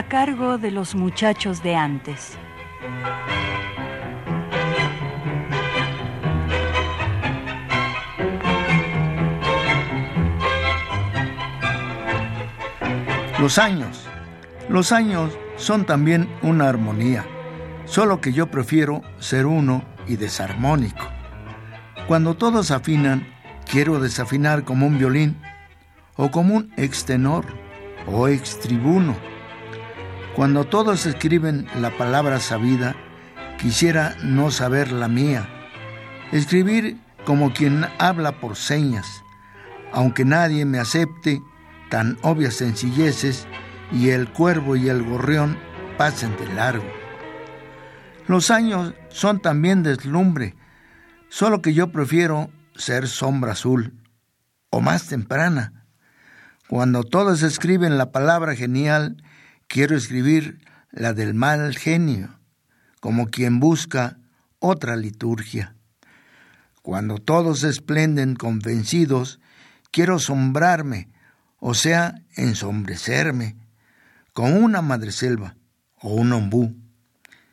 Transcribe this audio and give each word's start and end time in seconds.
A 0.00 0.08
cargo 0.08 0.56
de 0.56 0.70
los 0.70 0.94
muchachos 0.94 1.62
de 1.62 1.76
antes. 1.76 2.38
Los 13.38 13.58
años. 13.58 14.06
Los 14.70 14.92
años 14.92 15.36
son 15.56 15.84
también 15.84 16.30
una 16.40 16.70
armonía, 16.70 17.26
solo 17.84 18.22
que 18.22 18.32
yo 18.32 18.50
prefiero 18.50 19.02
ser 19.18 19.44
uno 19.44 19.84
y 20.06 20.16
desarmónico. 20.16 21.04
Cuando 22.08 22.38
todos 22.38 22.70
afinan, 22.70 23.28
quiero 23.70 24.00
desafinar 24.00 24.64
como 24.64 24.86
un 24.86 24.96
violín, 24.96 25.36
o 26.16 26.30
como 26.30 26.54
un 26.54 26.72
extenor, 26.78 27.44
o 28.06 28.28
extribuno 28.28 29.14
cuando 30.40 30.64
todos 30.64 31.04
escriben 31.04 31.66
la 31.82 31.90
palabra 31.98 32.40
sabida, 32.40 32.96
quisiera 33.58 34.16
no 34.22 34.50
saber 34.50 34.90
la 34.90 35.06
mía. 35.06 35.46
Escribir 36.32 36.96
como 37.26 37.52
quien 37.52 37.84
habla 37.98 38.40
por 38.40 38.56
señas, 38.56 39.22
aunque 39.92 40.24
nadie 40.24 40.64
me 40.64 40.78
acepte 40.78 41.42
tan 41.90 42.16
obvias 42.22 42.54
sencilleces 42.54 43.46
y 43.92 44.08
el 44.08 44.32
cuervo 44.32 44.76
y 44.76 44.88
el 44.88 45.02
gorrión 45.02 45.58
pasen 45.98 46.34
de 46.38 46.46
largo. 46.54 46.90
Los 48.26 48.50
años 48.50 48.94
son 49.10 49.40
también 49.40 49.82
deslumbre, 49.82 50.56
solo 51.28 51.60
que 51.60 51.74
yo 51.74 51.92
prefiero 51.92 52.48
ser 52.74 53.08
sombra 53.08 53.52
azul 53.52 53.92
o 54.70 54.80
más 54.80 55.06
temprana. 55.06 55.84
Cuando 56.66 57.04
todos 57.04 57.42
escriben 57.42 57.98
la 57.98 58.10
palabra 58.10 58.56
genial 58.56 59.18
Quiero 59.70 59.96
escribir 59.96 60.58
la 60.90 61.12
del 61.12 61.32
mal 61.32 61.76
genio, 61.76 62.40
como 62.98 63.28
quien 63.28 63.60
busca 63.60 64.18
otra 64.58 64.96
liturgia. 64.96 65.76
Cuando 66.82 67.18
todos 67.18 67.62
esplenden 67.62 68.34
convencidos, 68.34 69.38
quiero 69.92 70.16
asombrarme, 70.16 71.08
o 71.60 71.74
sea, 71.74 72.20
ensombrecerme, 72.34 73.58
con 74.32 74.54
una 74.54 74.82
madreselva 74.82 75.54
o 76.00 76.14
un 76.14 76.32
ombú. 76.32 76.74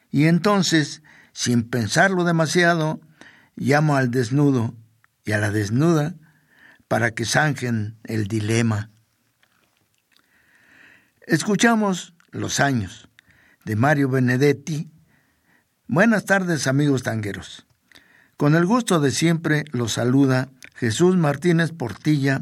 Y 0.10 0.26
entonces, 0.26 1.04
sin 1.34 1.70
pensarlo 1.70 2.24
demasiado, 2.24 3.00
llamo 3.56 3.96
al 3.96 4.10
desnudo 4.10 4.74
y 5.24 5.34
a 5.34 5.38
la 5.38 5.52
desnuda 5.52 6.16
para 6.88 7.12
que 7.12 7.26
zanjen 7.26 8.00
el 8.06 8.28
dilema. 8.28 8.90
Escuchamos 11.28 12.14
Los 12.32 12.62
años 12.62 13.10
de 13.66 13.76
Mario 13.76 14.08
Benedetti. 14.08 14.90
Buenas 15.86 16.24
tardes 16.24 16.68
amigos 16.68 17.04
tangueros. 17.04 17.68
Con 18.38 18.56
el 18.56 18.66
gusto 18.66 19.02
de 19.02 19.12
siempre 19.12 19.66
los 19.74 19.92
saluda 19.92 20.48
Jesús 20.74 21.18
Martínez 21.18 21.74
Portilla 21.74 22.42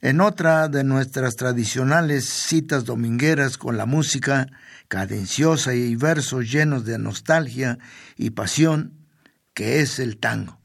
en 0.00 0.20
otra 0.20 0.66
de 0.66 0.82
nuestras 0.82 1.36
tradicionales 1.36 2.28
citas 2.28 2.84
domingueras 2.84 3.58
con 3.58 3.76
la 3.76 3.86
música 3.86 4.48
cadenciosa 4.88 5.74
y 5.74 5.94
versos 5.94 6.50
llenos 6.50 6.84
de 6.84 6.98
nostalgia 6.98 7.78
y 8.16 8.30
pasión 8.30 9.06
que 9.54 9.78
es 9.78 10.00
el 10.00 10.18
tango. 10.18 10.58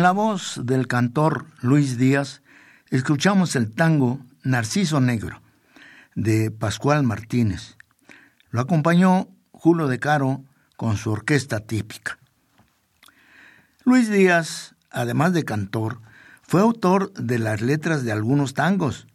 En 0.00 0.04
la 0.04 0.12
voz 0.12 0.58
del 0.64 0.86
cantor 0.86 1.44
Luis 1.60 1.98
Díaz, 1.98 2.40
escuchamos 2.88 3.54
el 3.54 3.70
tango 3.70 4.18
Narciso 4.42 4.98
Negro 4.98 5.42
de 6.14 6.50
Pascual 6.50 7.02
Martínez. 7.02 7.76
Lo 8.48 8.62
acompañó 8.62 9.28
Julio 9.50 9.88
de 9.88 9.98
Caro 9.98 10.42
con 10.78 10.96
su 10.96 11.10
orquesta 11.10 11.60
típica. 11.60 12.18
Luis 13.84 14.10
Díaz, 14.10 14.74
además 14.90 15.34
de 15.34 15.44
cantor, 15.44 16.00
fue 16.40 16.62
autor 16.62 17.12
de 17.12 17.38
las 17.38 17.60
letras 17.60 18.02
de 18.02 18.12
algunos 18.12 18.54
tangos. 18.54 19.06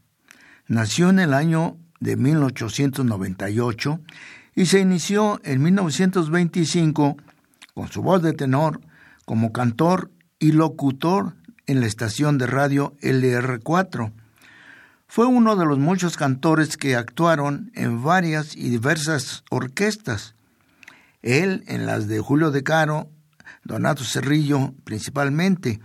Nació 0.68 1.10
en 1.10 1.18
el 1.18 1.34
año 1.34 1.78
de 2.00 2.16
1898 2.16 4.02
y 4.54 4.68
se 4.68 4.82
inició 4.82 5.42
en 5.44 5.64
1925 5.64 7.18
con 7.74 7.92
su 7.92 8.04
voz 8.04 8.22
de 8.22 8.34
tenor 8.34 8.82
como 9.26 9.52
cantor 9.52 10.12
y 10.40 10.52
locutor 10.52 11.36
en 11.68 11.82
la 11.82 11.88
estación 11.88 12.38
de 12.38 12.48
radio 12.48 12.94
LR4. 13.02 14.12
Fue 15.08 15.26
uno 15.26 15.56
de 15.56 15.66
los 15.66 15.78
muchos 15.78 16.18
cantores 16.18 16.78
que 16.78 16.96
actuaron 16.96 17.72
en 17.76 18.04
varias 18.04 18.56
y 18.56 18.70
diversas 18.70 19.44
orquestas. 19.50 20.36
Él 21.22 21.64
en 21.68 21.86
las 21.86 22.08
de 22.08 22.20
Julio 22.20 22.52
de 22.52 22.64
Caro, 22.64 23.10
Donato 23.64 24.04
Cerrillo 24.04 24.74
principalmente, 24.84 25.80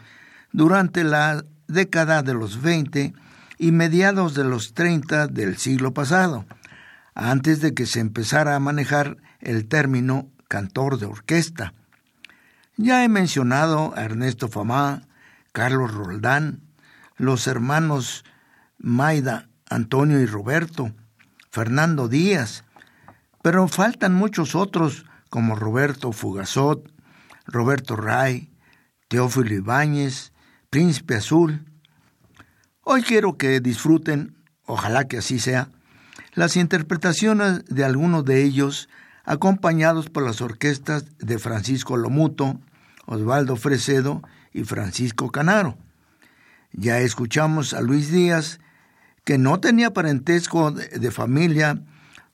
durante 0.53 1.05
la 1.05 1.45
década 1.69 2.23
de 2.23 2.35
los 2.35 2.61
20 2.61 3.15
y 3.59 3.73
mediados 3.73 4.35
de 4.35 4.45
los 4.45 4.75
30 4.75 5.29
del 5.29 5.59
siglo 5.59 5.95
pasado, 5.95 6.45
antes 7.15 7.61
de 7.61 7.75
que 7.75 7.87
se 7.87 8.01
empezara 8.01 8.57
a 8.57 8.61
manejar 8.61 9.19
el 9.41 9.69
término 9.69 10.29
cantor 10.49 10.99
de 10.99 11.07
orquesta. 11.07 11.75
Ya 12.83 13.05
he 13.05 13.11
mencionado 13.11 13.93
a 13.95 14.05
Ernesto 14.05 14.49
Famá, 14.49 15.03
Carlos 15.53 15.93
Roldán, 15.93 16.63
los 17.19 17.47
hermanos 17.47 18.25
Maida, 18.79 19.51
Antonio 19.69 20.19
y 20.19 20.25
Roberto, 20.25 20.91
Fernando 21.51 22.09
Díaz, 22.09 22.65
pero 23.43 23.69
faltan 23.69 24.15
muchos 24.15 24.55
otros 24.55 25.05
como 25.29 25.57
Roberto 25.57 26.11
Fugazot, 26.13 26.91
Roberto 27.45 27.97
Ray, 27.97 28.51
Teófilo 29.09 29.53
Ibáñez, 29.57 30.33
Príncipe 30.71 31.17
Azul. 31.17 31.67
Hoy 32.83 33.03
quiero 33.03 33.37
que 33.37 33.61
disfruten, 33.61 34.39
ojalá 34.65 35.07
que 35.07 35.19
así 35.19 35.39
sea, 35.39 35.69
las 36.33 36.57
interpretaciones 36.57 37.63
de 37.67 37.85
algunos 37.85 38.25
de 38.25 38.43
ellos 38.43 38.89
acompañados 39.27 40.09
por 40.09 40.25
las 40.25 40.41
orquestas 40.41 41.05
de 41.19 41.39
Francisco 41.39 41.99
Lomuto, 41.99 42.59
Osvaldo 43.11 43.57
Fresedo 43.57 44.23
y 44.53 44.63
Francisco 44.63 45.33
Canaro. 45.33 45.77
Ya 46.73 47.01
escuchamos 47.01 47.75
a 47.75 47.81
Luis 47.81 48.13
Díaz, 48.13 48.61
que 49.25 49.37
no 49.37 49.59
tenía 49.59 49.93
parentesco 49.93 50.71
de, 50.71 51.11
familia 51.11 51.83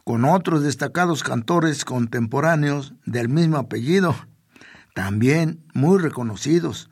con 0.05 0.27
otros 0.27 0.63
destacados 0.63 1.23
cantores 1.23 1.87
contemporáneos 1.87 2.93
del 3.07 3.31
mismo 3.31 3.57
apellido, 3.57 4.15
también 4.95 5.65
muy 5.73 5.99
reconocidos, 5.99 6.91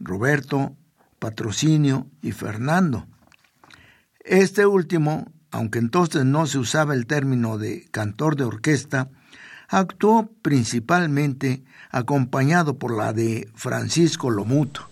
Roberto, 0.00 0.76
Patrocinio 1.20 2.08
y 2.22 2.32
Fernando. 2.32 3.06
Este 4.24 4.66
último, 4.66 5.30
aunque 5.52 5.78
entonces 5.78 6.24
no 6.24 6.46
se 6.46 6.58
usaba 6.58 6.94
el 6.94 7.06
término 7.06 7.58
de 7.58 7.86
cantor 7.92 8.34
de 8.34 8.44
orquesta, 8.44 9.08
actuó 9.70 10.28
principalmente 10.42 11.62
acompañado 11.90 12.74
por 12.78 12.96
la 12.96 13.12
de 13.12 13.48
Francisco 13.54 14.30
Lomuto. 14.30 14.86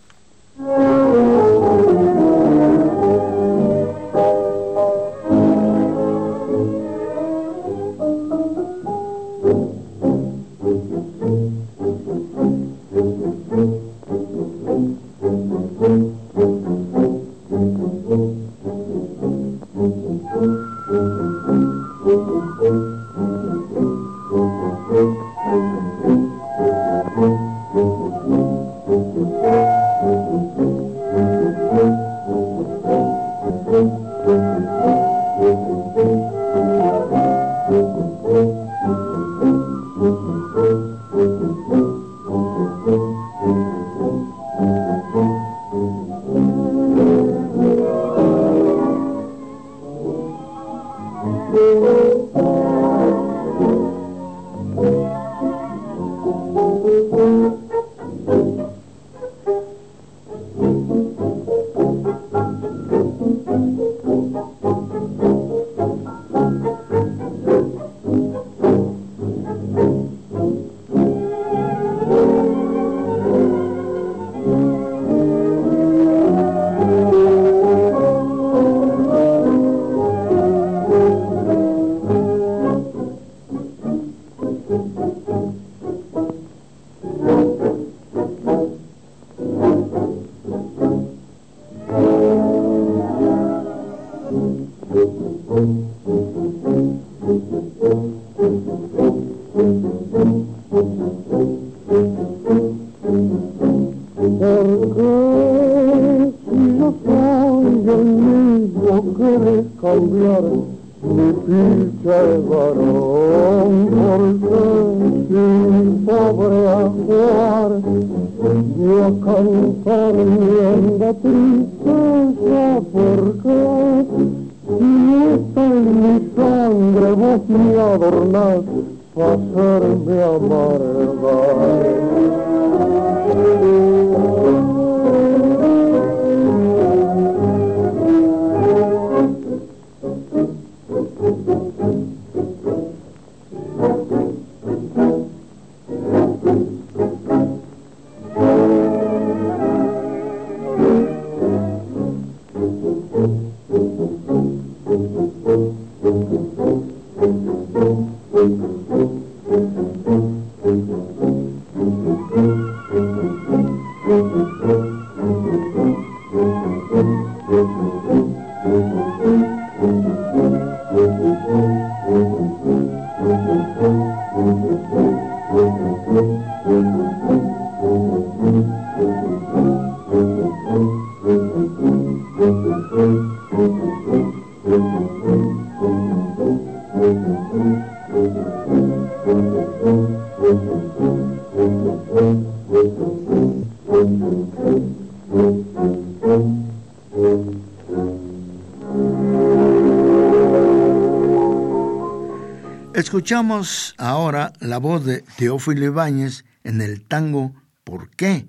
Escuchamos 202.99 203.95
ahora 203.97 204.53
la 204.59 204.79
voz 204.79 205.05
de 205.05 205.23
Teófilo 205.37 205.85
Ibáñez 205.85 206.45
en 206.65 206.81
el 206.81 207.07
tango 207.07 207.55
¿Por 207.85 208.11
qué? 208.11 208.49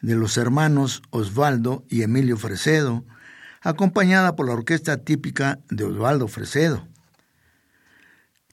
de 0.00 0.14
los 0.14 0.36
hermanos 0.36 1.02
Osvaldo 1.10 1.84
y 1.88 2.02
Emilio 2.02 2.36
Fresedo, 2.36 3.04
acompañada 3.60 4.36
por 4.36 4.46
la 4.46 4.52
orquesta 4.52 4.98
típica 4.98 5.58
de 5.70 5.82
Osvaldo 5.82 6.28
Fresedo. 6.28 6.86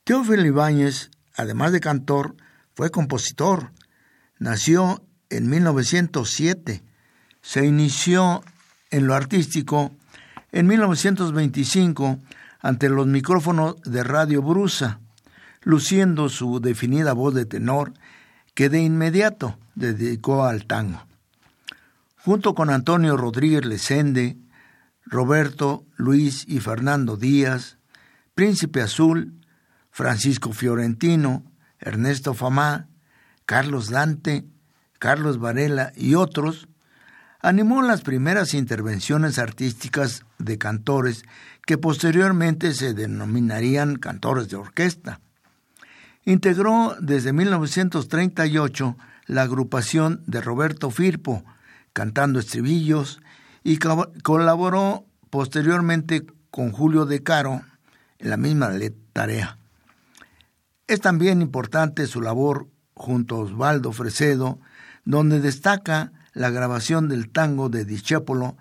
Teófilo 0.05 0.43
Ibáñez, 0.43 1.11
además 1.35 1.71
de 1.71 1.81
cantor, 1.81 2.35
fue 2.73 2.89
compositor. 2.89 3.73
Nació 4.39 5.05
en 5.29 5.51
1907. 5.51 6.83
Se 7.43 7.63
inició 7.63 8.43
en 8.89 9.05
lo 9.05 9.13
artístico 9.13 9.91
en 10.51 10.65
1925 10.65 12.17
ante 12.59 12.89
los 12.89 13.05
micrófonos 13.05 13.75
de 13.83 14.03
Radio 14.03 14.41
Brusa 14.41 14.99
luciendo 15.67 16.29
su 16.29 16.61
definida 16.61 17.11
voz 17.11 17.33
de 17.33 17.45
tenor, 17.45 17.91
que 18.53 18.69
de 18.69 18.81
inmediato 18.81 19.59
dedicó 19.75 20.45
al 20.45 20.65
tango. 20.65 21.05
Junto 22.23 22.55
con 22.55 22.69
Antonio 22.69 23.17
Rodríguez 23.17 23.65
Lesende, 23.65 24.37
Roberto, 25.03 25.83
Luis 25.97 26.45
y 26.47 26.61
Fernando 26.61 27.17
Díaz, 27.17 27.79
Príncipe 28.33 28.81
Azul, 28.81 29.33
Francisco 29.91 30.53
Fiorentino, 30.53 31.43
Ernesto 31.79 32.33
Famá, 32.33 32.87
Carlos 33.45 33.89
Dante, 33.89 34.45
Carlos 34.99 35.37
Varela 35.37 35.91
y 35.97 36.15
otros, 36.15 36.69
animó 37.41 37.81
las 37.81 38.03
primeras 38.03 38.53
intervenciones 38.53 39.37
artísticas 39.37 40.23
de 40.39 40.57
cantores 40.57 41.25
que 41.65 41.77
posteriormente 41.77 42.73
se 42.73 42.93
denominarían 42.93 43.97
cantores 43.97 44.47
de 44.47 44.55
orquesta. 44.55 45.19
Integró 46.27 46.97
desde 46.99 47.31
1938 47.31 48.97
la 49.27 49.43
agrupación 49.43 50.23
de 50.27 50.41
Roberto 50.41 50.91
Firpo, 50.91 51.45
cantando 51.93 52.39
estribillos, 52.39 53.21
y 53.63 53.77
colaboró 53.77 55.05
posteriormente 55.29 56.25
con 56.51 56.73
Julio 56.73 57.05
De 57.05 57.23
Caro 57.23 57.61
en 58.19 58.29
la 58.29 58.35
misma 58.35 58.71
tarea. 59.13 59.57
Es 60.87 60.99
también 60.99 61.41
importante 61.41 62.05
su 62.07 62.19
labor 62.19 62.67
junto 62.93 63.37
a 63.37 63.39
Osvaldo 63.43 63.93
Fresedo, 63.93 64.59
donde 65.05 65.39
destaca 65.39 66.11
la 66.33 66.49
grabación 66.49 67.07
del 67.07 67.29
tango 67.29 67.69
de 67.69 67.85
Discépolo, 67.85 68.57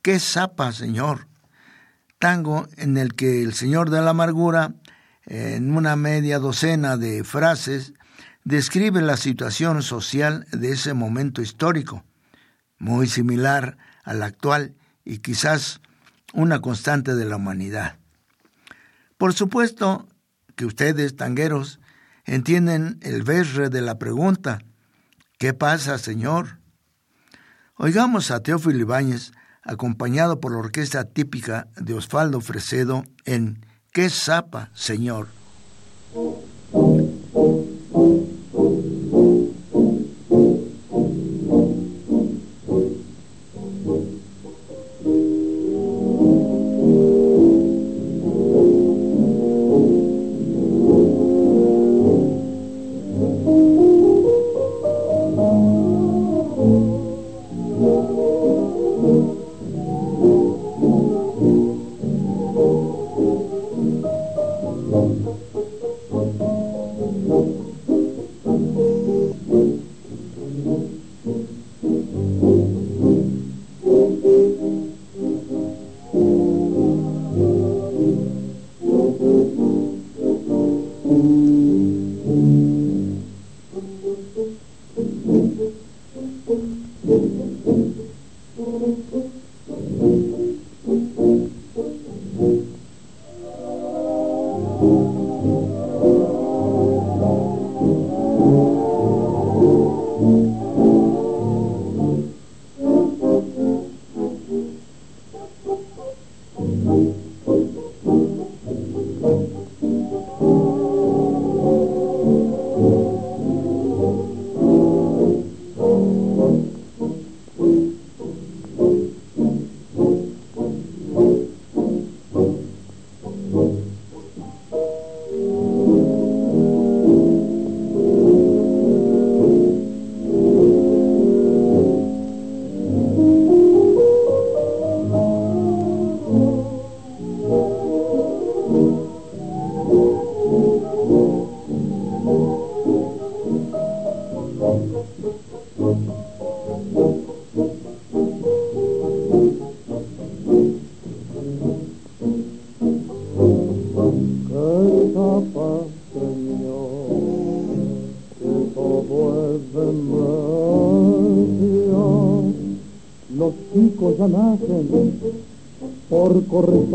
¡Qué 0.00 0.18
zapa, 0.20 0.72
señor! 0.72 1.28
Tango 2.18 2.66
en 2.78 2.96
el 2.96 3.14
que 3.14 3.42
el 3.42 3.52
señor 3.52 3.90
de 3.90 4.00
la 4.00 4.10
amargura 4.10 4.72
en 5.26 5.76
una 5.76 5.96
media 5.96 6.38
docena 6.38 6.96
de 6.96 7.24
frases, 7.24 7.92
describe 8.44 9.02
la 9.02 9.16
situación 9.16 9.82
social 9.82 10.46
de 10.52 10.72
ese 10.72 10.94
momento 10.94 11.42
histórico, 11.42 12.04
muy 12.78 13.06
similar 13.06 13.76
al 14.02 14.22
actual 14.22 14.74
y 15.04 15.18
quizás 15.18 15.80
una 16.32 16.60
constante 16.60 17.14
de 17.14 17.24
la 17.24 17.36
humanidad. 17.36 17.98
Por 19.18 19.34
supuesto 19.34 20.08
que 20.56 20.64
ustedes, 20.64 21.16
tangueros, 21.16 21.80
entienden 22.24 22.98
el 23.02 23.22
verre 23.22 23.68
de 23.68 23.82
la 23.82 23.98
pregunta, 23.98 24.60
¿qué 25.38 25.52
pasa, 25.52 25.98
señor? 25.98 26.58
Oigamos 27.76 28.30
a 28.30 28.42
Teófilo 28.42 28.78
Ibáñez, 28.78 29.32
acompañado 29.62 30.40
por 30.40 30.52
la 30.52 30.58
orquesta 30.58 31.04
típica 31.04 31.68
de 31.76 31.94
Osvaldo 31.94 32.40
Fresedo 32.40 33.04
en 33.24 33.64
¡Qué 33.92 34.08
zapa, 34.08 34.70
Señor! 34.74 35.28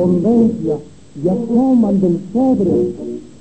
Correspondencia 0.06 0.78
y 1.24 1.28
asoman 1.30 2.00
del 2.02 2.20
sobre, 2.34 2.94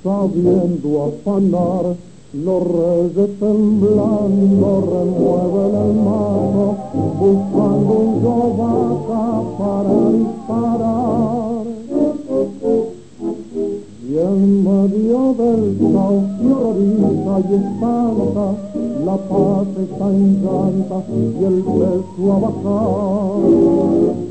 sabiendo 0.03 1.03
afanar, 1.03 1.95
los 2.33 2.63
reyes 2.63 3.39
temblando 3.39 4.81
remueven 4.91 5.75
el 5.75 5.93
mano, 5.95 6.77
buscando 7.19 7.93
un 7.93 8.11
yovaca 8.23 9.23
para 9.57 9.95
disparar. 10.11 11.65
Y 14.07 14.17
en 14.17 14.63
medio 14.63 15.19
del 15.33 15.63
caos 15.93 16.25
y 17.39 17.53
espanta, 17.53 18.47
la 19.05 19.17
paz 19.17 19.67
está 19.79 20.07
en 20.09 20.25
y 21.39 21.43
el 21.45 21.63
peso 21.63 22.33
a 22.33 22.39
bajar. 22.39 24.24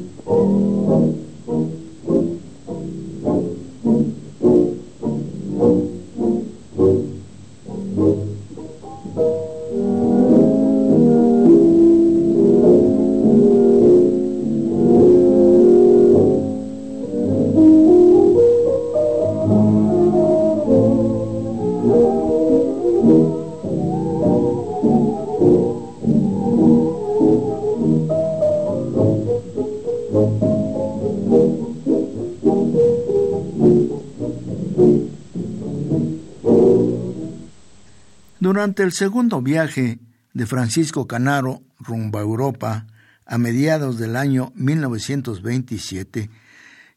Durante 38.64 38.82
el 38.82 38.92
segundo 38.92 39.42
viaje 39.42 39.98
de 40.32 40.46
Francisco 40.46 41.06
Canaro 41.06 41.60
rumbo 41.78 42.18
a 42.18 42.22
Europa, 42.22 42.86
a 43.26 43.36
mediados 43.36 43.98
del 43.98 44.16
año 44.16 44.54
1927, 44.54 46.30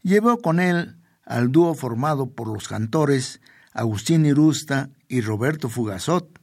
llevó 0.02 0.38
con 0.38 0.62
él 0.62 0.96
al 1.26 1.52
dúo 1.52 1.76
formado 1.76 2.32
por 2.32 2.48
los 2.48 2.70
cantores 2.70 3.42
Agustín 3.74 4.26
Irusta 4.26 4.92
y 5.10 5.20
Roberto 5.20 5.68
Fugazot. 5.68 6.40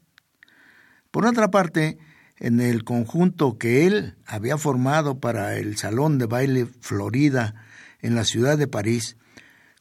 Por 1.10 1.24
otra 1.24 1.50
parte, 1.50 1.96
en 2.36 2.60
el 2.60 2.84
conjunto 2.84 3.56
que 3.56 3.86
él 3.86 4.16
había 4.26 4.58
formado 4.58 5.20
para 5.20 5.56
el 5.56 5.78
Salón 5.78 6.18
de 6.18 6.26
Baile 6.26 6.66
Florida 6.66 7.54
en 8.02 8.14
la 8.14 8.24
ciudad 8.24 8.58
de 8.58 8.68
París, 8.68 9.16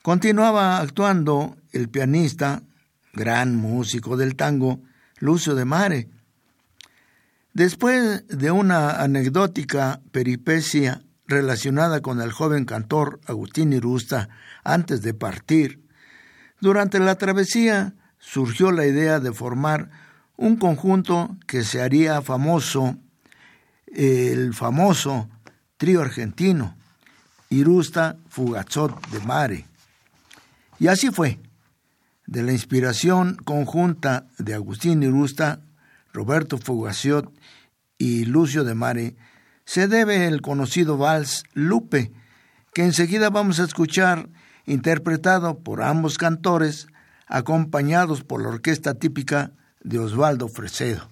continuaba 0.04 0.78
actuando 0.78 1.58
el 1.74 1.90
pianista, 1.90 2.64
gran 3.12 3.58
músico 3.58 4.16
del 4.16 4.38
tango, 4.38 4.80
Lucio 5.24 5.56
de 5.56 5.64
Mare. 5.64 6.10
Después 7.54 8.28
de 8.28 8.52
una 8.52 9.02
anecdótica 9.02 10.02
peripecia 10.12 11.02
relacionada 11.28 12.02
con 12.02 12.20
el 12.20 12.34
joven 12.34 12.66
cantor 12.66 13.22
Agustín 13.26 13.72
Irusta 13.72 14.28
antes 14.66 15.02
de 15.02 15.14
partir, 15.14 15.80
durante 16.60 17.00
la 17.00 17.16
travesía 17.16 17.94
surgió 18.20 18.74
la 18.74 18.86
idea 18.86 19.22
de 19.22 19.32
formar 19.32 19.92
un 20.36 20.58
conjunto 20.58 21.38
que 21.48 21.64
se 21.64 21.82
haría 21.82 22.22
famoso, 22.22 22.98
el 23.88 24.54
famoso 24.54 25.30
trío 25.78 26.02
argentino, 26.02 26.76
Irusta 27.50 28.18
Fugazot 28.28 29.08
de 29.08 29.22
Mare. 29.22 29.66
Y 30.80 30.88
así 30.88 31.12
fue. 31.12 31.40
De 32.26 32.42
la 32.44 32.52
inspiración 32.52 33.36
conjunta 33.44 34.28
de 34.38 34.54
Agustín 34.54 35.04
Irusta, 35.04 35.62
Roberto 36.14 36.58
Fugazot 36.58 37.32
y 37.98 38.26
Lucio 38.26 38.64
de 38.64 38.76
Mare, 38.76 39.16
se 39.66 39.88
debe 39.88 40.28
el 40.28 40.42
conocido 40.42 40.98
vals 40.98 41.44
Lupe, 41.54 42.12
que 42.74 42.84
enseguida 42.84 43.30
vamos 43.30 43.60
a 43.60 43.64
escuchar 43.64 44.30
interpretado 44.66 45.60
por 45.60 45.82
ambos 45.82 46.18
cantores, 46.18 46.88
acompañados 47.28 48.24
por 48.24 48.42
la 48.42 48.50
orquesta 48.50 48.96
típica 48.96 49.52
de 49.82 50.00
Osvaldo 50.00 50.48
Fresedo. 50.48 51.08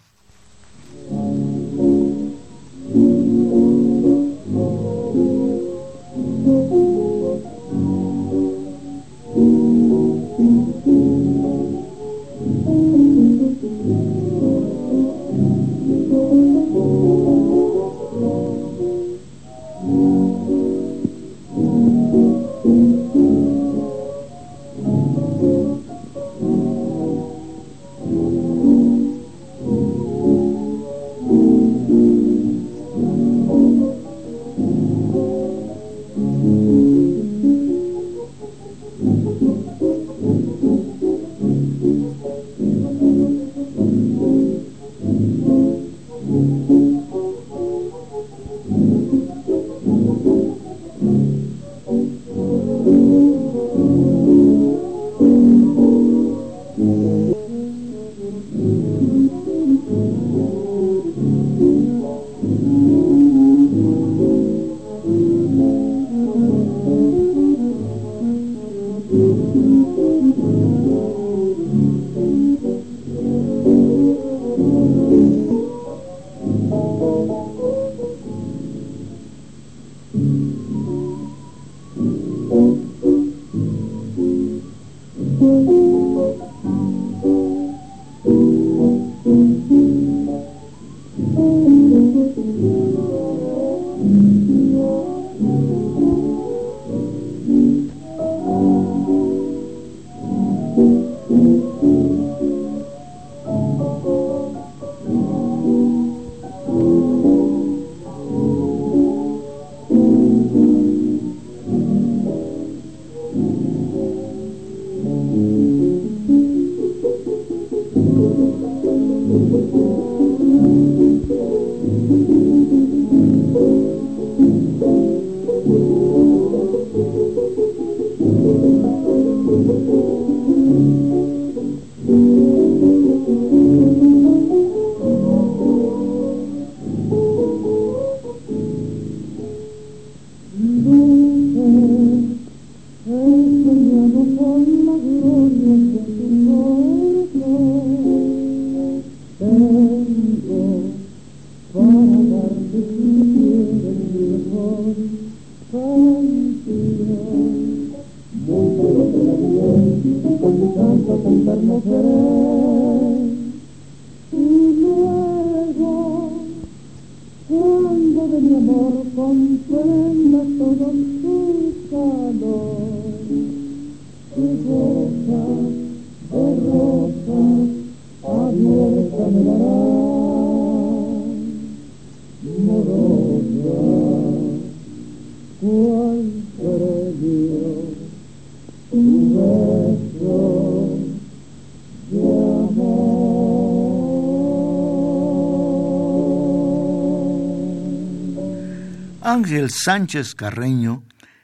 Ángel 199.61 199.77
Sánchez 199.77 200.33
Carreño 200.33 201.03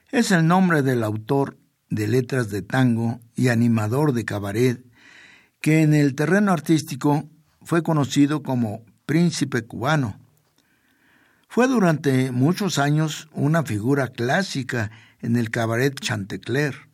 es 0.10 0.32
el 0.32 0.48
nombre 0.48 0.82
del 0.82 1.04
autor 1.04 1.56
de 1.92 2.08
letras 2.08 2.50
de 2.50 2.64
tango 2.64 3.20
y 3.36 3.50
animador 3.50 4.12
de 4.12 4.26
cabaret 4.26 4.84
que 5.62 5.84
en 5.84 5.94
el 5.94 6.16
terreno 6.16 6.52
artístico 6.52 7.30
fue 7.62 7.84
conocido 7.84 8.42
como 8.42 8.84
príncipe 9.06 9.68
cubano. 9.68 10.20
Fue 11.48 11.68
durante 11.68 12.32
muchos 12.32 12.80
años 12.80 13.30
una 13.34 13.62
figura 13.62 14.08
clásica 14.08 14.90
en 15.22 15.36
el 15.36 15.52
cabaret 15.52 15.94
Chantecler. 16.00 16.90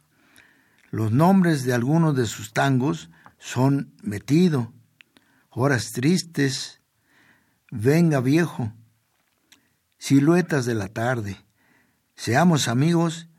Los 0.92 1.14
nombres 1.14 1.64
de 1.64 1.74
algunos 1.74 2.18
de 2.18 2.26
sus 2.26 2.52
tangos 2.52 3.10
son 3.40 3.94
Metido, 4.02 4.74
horas 5.52 5.94
tristes, 5.94 6.82
venga 7.72 8.20
viejo, 8.20 8.74
siluetas 10.04 10.66
de 10.66 10.76
la 10.76 10.90
tarde, 10.90 11.38
seamos 12.18 12.68
amigos 12.68 13.30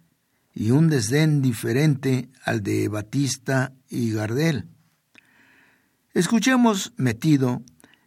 y 0.55 0.71
un 0.71 0.89
desdén 0.89 1.43
diferente 1.43 2.31
al 2.43 2.63
de 2.63 2.89
Batista 2.89 3.75
y 3.91 4.15
Gardel. 4.15 4.71
Escuchemos 6.15 6.95
Metido 6.97 7.61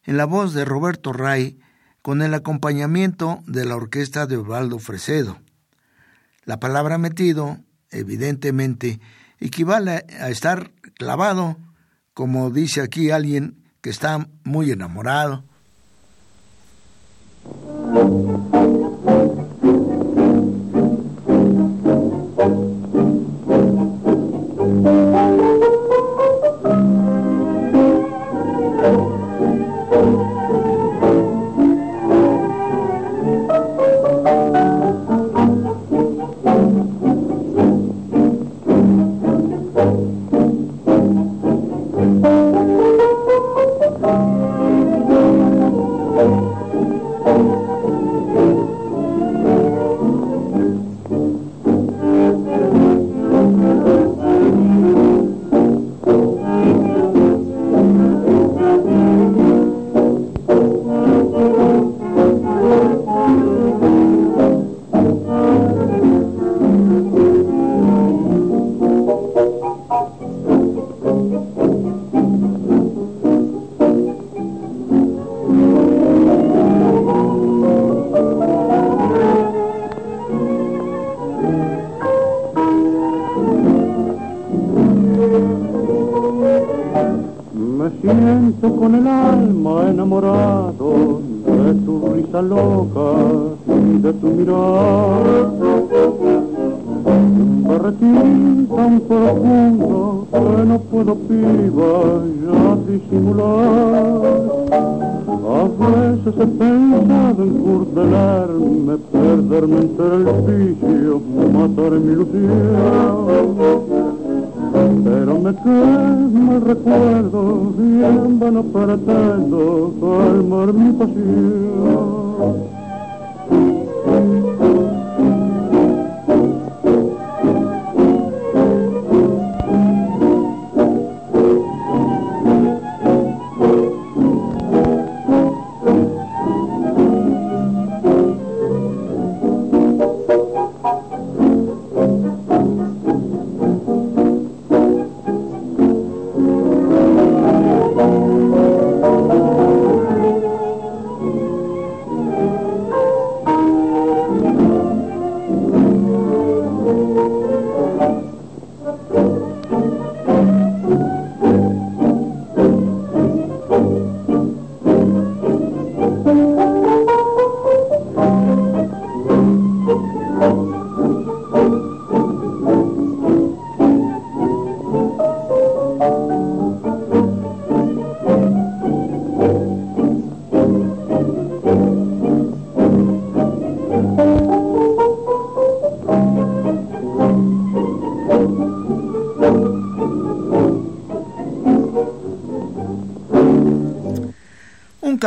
en 0.05 0.17
la 0.17 0.25
voz 0.25 0.55
de 0.55 0.65
Roberto 0.65 1.13
Ray 1.13 1.59
con 2.01 2.23
el 2.23 2.33
acompañamiento 2.33 3.43
de 3.45 3.63
la 3.63 3.75
orquesta 3.75 4.25
de 4.25 4.37
Osvaldo 4.37 4.79
Fresedo. 4.79 5.37
La 6.43 6.59
palabra 6.59 6.97
metido, 6.97 7.59
evidentemente, 7.91 8.99
equivale 9.39 10.07
a 10.19 10.31
estar 10.31 10.71
clavado, 10.95 11.59
como 12.15 12.49
dice 12.49 12.81
aquí 12.81 13.11
alguien 13.11 13.63
que 13.81 13.91
está 13.91 14.27
muy 14.43 14.71
enamorado. 14.71 15.43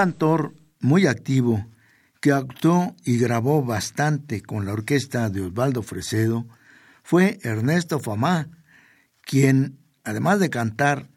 Cantor 0.01 0.55
muy 0.79 1.07
activo 1.07 1.67
que 2.23 2.33
actuó 2.33 2.97
y 3.05 3.19
grabó 3.19 3.63
bastante 3.63 4.41
con 4.41 4.65
la 4.65 4.73
orquesta 4.73 5.29
de 5.29 5.43
Osvaldo 5.43 5.83
Fresedo 5.83 6.47
fue 7.03 7.39
Ernesto 7.43 8.01
Famá, 8.01 8.49
quien, 9.21 9.79
además 10.03 10.41
de 10.41 10.49
cantar, 10.49 11.11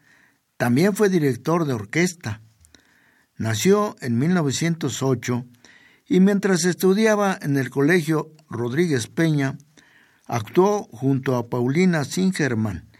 también 0.58 0.94
fue 0.94 1.08
director 1.08 1.64
de 1.64 1.72
orquesta. 1.72 2.42
Nació 3.38 3.96
en 4.02 4.18
1908 4.18 5.46
y 6.06 6.20
mientras 6.20 6.66
estudiaba 6.66 7.38
en 7.40 7.56
el 7.56 7.70
Colegio 7.70 8.32
Rodríguez 8.50 9.06
Peña, 9.06 9.56
actuó 10.26 10.84
junto 10.92 11.36
a 11.36 11.48
Paulina 11.48 12.04
Singerman 12.04 12.90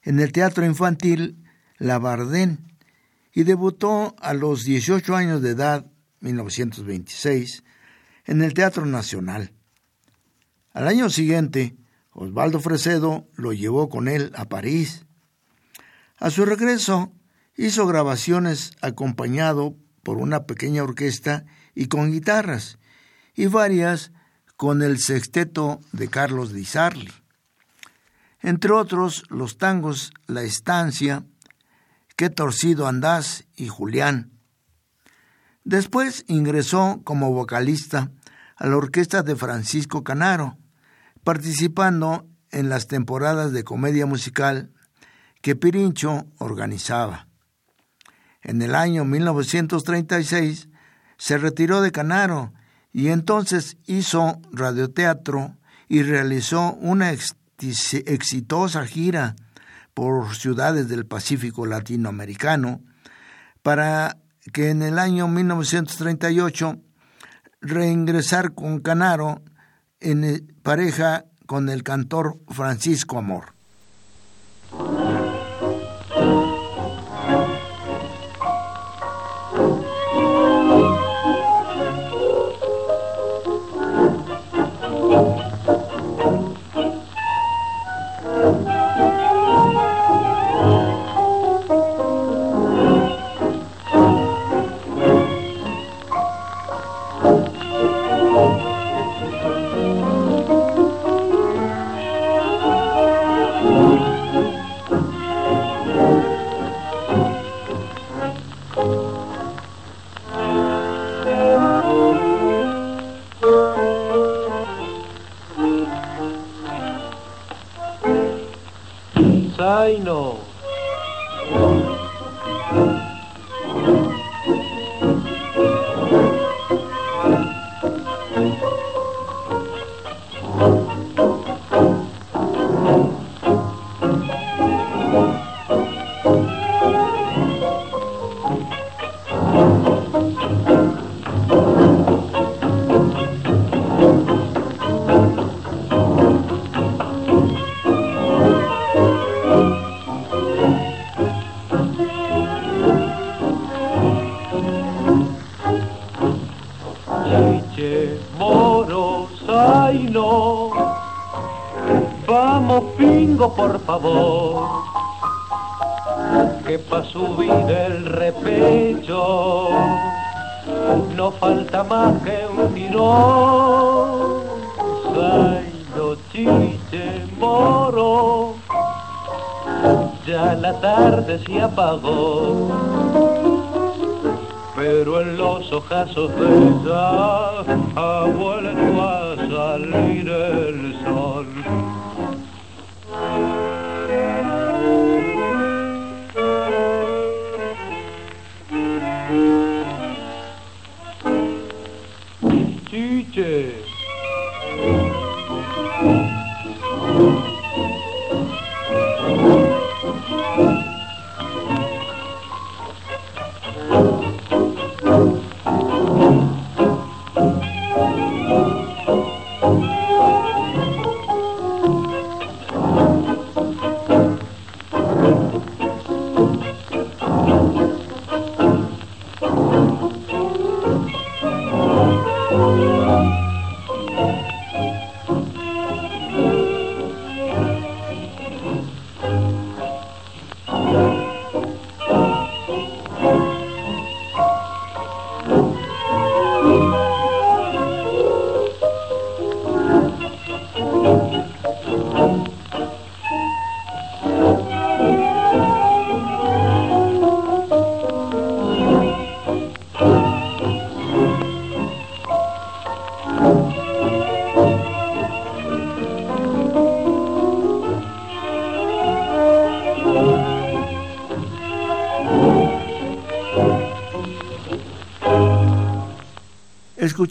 en 0.00 0.20
el 0.20 0.32
teatro 0.32 0.64
infantil 0.64 1.44
La 1.76 1.98
Bardén 1.98 2.73
y 3.34 3.42
debutó 3.42 4.14
a 4.20 4.32
los 4.32 4.64
18 4.64 5.16
años 5.16 5.42
de 5.42 5.50
edad, 5.50 5.90
1926, 6.20 7.64
en 8.26 8.42
el 8.42 8.54
Teatro 8.54 8.86
Nacional. 8.86 9.52
Al 10.72 10.86
año 10.86 11.10
siguiente, 11.10 11.76
Osvaldo 12.12 12.60
Fresedo 12.60 13.28
lo 13.34 13.52
llevó 13.52 13.88
con 13.88 14.06
él 14.06 14.32
a 14.36 14.44
París. 14.44 15.04
A 16.18 16.30
su 16.30 16.44
regreso, 16.44 17.12
hizo 17.56 17.86
grabaciones 17.86 18.72
acompañado 18.80 19.76
por 20.04 20.18
una 20.18 20.46
pequeña 20.46 20.84
orquesta 20.84 21.44
y 21.74 21.86
con 21.86 22.12
guitarras, 22.12 22.78
y 23.34 23.46
varias 23.46 24.12
con 24.56 24.82
el 24.82 24.98
sexteto 24.98 25.80
de 25.92 26.08
Carlos 26.08 26.52
Di 26.52 26.64
Sarli. 26.64 27.12
Entre 28.40 28.70
otros, 28.70 29.24
los 29.28 29.58
tangos 29.58 30.12
La 30.26 30.42
Estancia, 30.42 31.24
Qué 32.16 32.30
torcido 32.30 32.86
andás 32.86 33.44
y 33.56 33.66
Julián. 33.66 34.30
Después 35.64 36.24
ingresó 36.28 37.00
como 37.02 37.32
vocalista 37.32 38.12
a 38.56 38.68
la 38.68 38.76
orquesta 38.76 39.24
de 39.24 39.34
Francisco 39.34 40.04
Canaro, 40.04 40.56
participando 41.24 42.28
en 42.52 42.68
las 42.68 42.86
temporadas 42.86 43.52
de 43.52 43.64
comedia 43.64 44.06
musical 44.06 44.70
que 45.42 45.56
Pirincho 45.56 46.26
organizaba. 46.38 47.26
En 48.42 48.62
el 48.62 48.76
año 48.76 49.04
1936 49.04 50.68
se 51.16 51.38
retiró 51.38 51.80
de 51.80 51.90
Canaro 51.90 52.52
y 52.92 53.08
entonces 53.08 53.76
hizo 53.86 54.40
radioteatro 54.52 55.56
y 55.88 56.02
realizó 56.02 56.74
una 56.74 57.10
exitosa 57.10 58.86
gira 58.86 59.34
por 59.94 60.34
ciudades 60.34 60.88
del 60.88 61.06
Pacífico 61.06 61.66
latinoamericano, 61.66 62.82
para 63.62 64.18
que 64.52 64.70
en 64.70 64.82
el 64.82 64.98
año 64.98 65.28
1938 65.28 66.76
reingresar 67.60 68.52
con 68.52 68.80
Canaro 68.80 69.40
en 70.00 70.54
pareja 70.62 71.24
con 71.46 71.68
el 71.68 71.82
cantor 71.82 72.38
Francisco 72.48 73.18
Amor. 73.18 73.54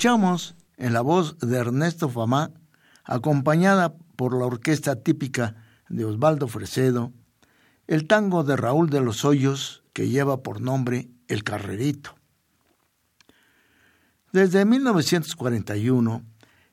Escuchamos 0.03 0.55
en 0.75 0.91
la 0.91 0.99
voz 0.99 1.39
de 1.39 1.55
Ernesto 1.57 2.09
Famá, 2.09 2.51
acompañada 3.05 3.95
por 4.17 4.37
la 4.37 4.45
orquesta 4.45 5.01
típica 5.01 5.55
de 5.87 6.03
Osvaldo 6.03 6.49
Fresedo, 6.49 7.13
el 7.87 8.05
tango 8.05 8.43
de 8.43 8.57
Raúl 8.57 8.89
de 8.89 8.99
los 8.99 9.23
Hoyos 9.23 9.85
que 9.93 10.09
lleva 10.09 10.43
por 10.43 10.59
nombre 10.59 11.07
El 11.29 11.45
Carrerito. 11.45 12.15
Desde 14.33 14.65
1941, 14.65 16.21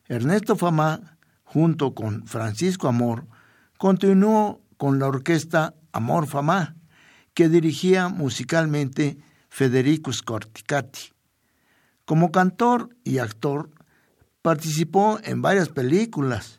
Ernesto 0.07 0.57
Famá, 0.57 1.17
junto 1.45 1.95
con 1.95 2.27
Francisco 2.27 2.89
Amor, 2.89 3.29
continuó 3.79 4.61
con 4.77 4.99
la 4.99 5.07
orquesta 5.07 5.77
Amor 5.93 6.27
Famá, 6.27 6.75
que 7.35 7.49
dirigía 7.49 8.09
musicalmente 8.09 9.19
Federico 9.49 10.13
Scorticati. 10.13 11.20
Como 12.11 12.33
cantor 12.33 12.97
y 13.05 13.19
actor, 13.19 13.71
participó 14.43 15.21
en 15.23 15.43
varias 15.43 15.69
películas. 15.69 16.59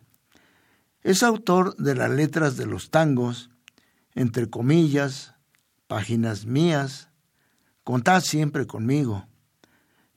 Es 1.02 1.24
autor 1.24 1.76
de 1.76 1.94
las 1.94 2.10
letras 2.10 2.56
de 2.56 2.66
los 2.66 2.90
tangos, 2.90 3.50
entre 4.16 4.50
comillas, 4.50 5.36
páginas 5.88 6.46
mías, 6.46 7.10
contad 7.84 8.22
siempre 8.22 8.66
conmigo. 8.66 9.28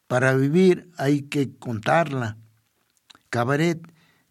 Para 0.06 0.36
vivir 0.36 0.92
hay 0.98 1.22
que 1.22 1.52
contarla, 1.58 2.36
cabaret 3.28 3.82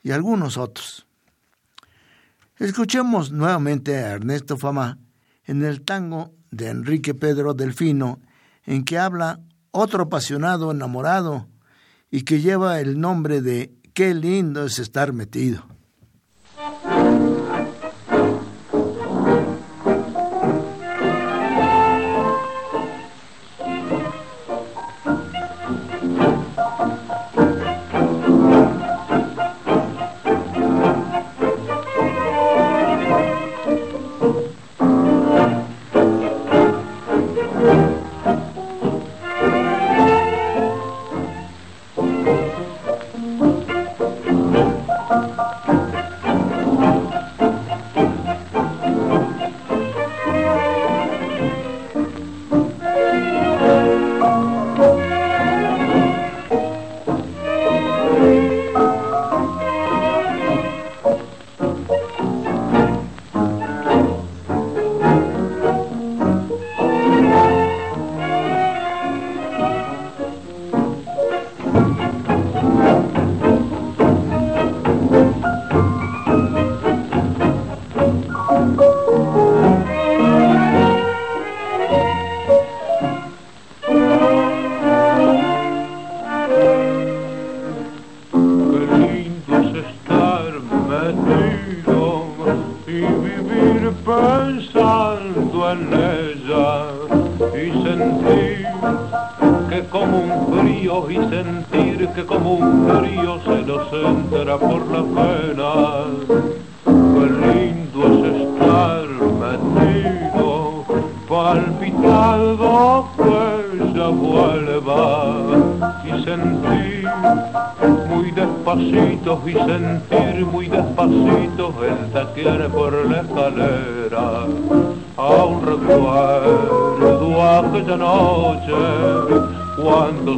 y 0.03 0.11
algunos 0.11 0.55
otros. 0.55 1.05
Escuchemos 2.59 3.33
nuevamente 3.33 3.97
a 3.97 4.11
Ernesto 4.11 4.55
Fama 4.55 4.99
en 5.43 5.65
el 5.65 5.81
tango 5.81 6.33
de 6.49 6.69
Enrique 6.69 7.13
Pedro 7.13 7.53
Delfino, 7.53 8.21
en 8.63 8.85
que 8.85 8.97
habla 8.99 9.41
otro 9.73 10.03
apasionado 10.03 10.71
enamorado 10.71 11.47
y 12.09 12.21
que 12.21 12.39
lleva 12.39 12.79
el 12.79 13.01
nombre 13.01 13.41
de 13.41 13.75
Qué 13.93 14.13
lindo 14.13 14.65
es 14.65 14.79
estar 14.79 15.13
metido. 15.13 15.65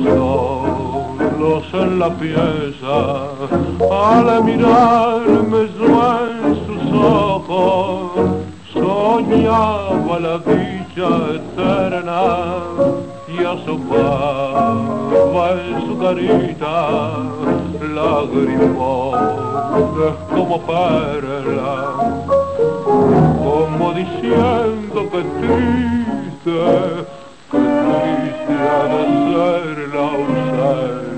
Solos 0.06 1.64
en 1.74 2.00
la 2.00 2.10
pieza, 2.10 2.98
al 3.92 4.44
mirarme 4.44 5.70
yo 5.80 5.88
en 6.28 6.56
sus 6.66 6.84
ojos, 6.94 8.12
soñaba 8.74 10.20
la 10.20 10.38
dicha 10.40 11.10
eterna 11.36 12.22
y 13.28 13.38
asomaba 13.44 14.66
en 15.52 15.76
su 15.88 15.94
carita 15.98 16.74
lágrimas 17.94 19.16
como 20.30 20.56
perla, 20.62 21.76
como 23.44 23.86
diciendo 23.94 25.00
que 25.12 25.22
triste 25.40 26.60
ser 28.56 29.90
la 29.90 30.00
ausencia. 30.00 31.15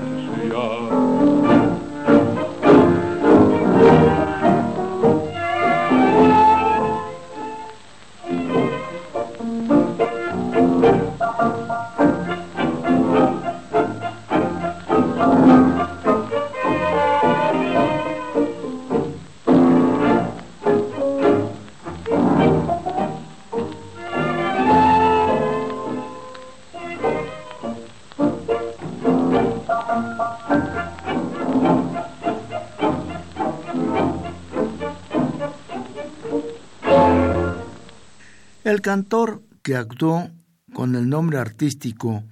El 38.78 38.82
cantor 38.82 39.42
que 39.62 39.74
actuó 39.74 40.30
con 40.72 40.94
el 40.94 41.08
nombre 41.08 41.38
artístico 41.38 42.22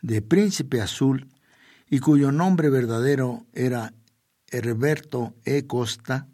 de 0.00 0.22
Príncipe 0.22 0.80
Azul 0.80 1.28
y 1.90 1.98
cuyo 1.98 2.32
nombre 2.32 2.70
verdadero 2.70 3.44
era 3.52 3.92
Herberto 4.46 5.34
E. 5.44 5.66
Costa, 5.66 6.26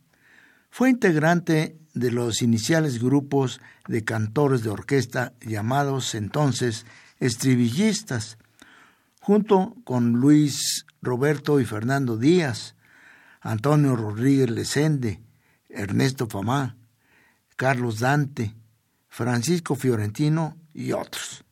fue 0.70 0.88
integrante 0.88 1.80
de 1.94 2.12
los 2.12 2.42
iniciales 2.42 3.02
grupos 3.02 3.60
de 3.88 4.04
cantores 4.04 4.62
de 4.62 4.70
orquesta 4.70 5.32
llamados 5.40 6.14
entonces 6.14 6.86
estribillistas, 7.18 8.38
junto 9.20 9.74
con 9.82 10.12
Luis 10.12 10.86
Roberto 11.02 11.58
y 11.58 11.64
Fernando 11.64 12.16
Díaz, 12.16 12.76
Antonio 13.40 13.96
Rodríguez 13.96 14.48
Lesende, 14.48 15.20
Ernesto 15.68 16.28
Famá, 16.28 16.76
Carlos 17.56 17.98
Dante, 17.98 18.54
Francisco 19.16 19.76
Fiorentino 19.76 20.58
y 20.74 20.92
otros. 20.92 21.42